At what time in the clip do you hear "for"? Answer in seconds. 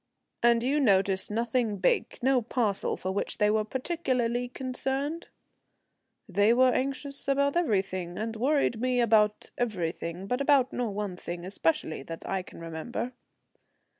2.97-3.11